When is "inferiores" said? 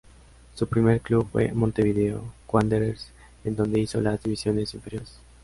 4.73-5.19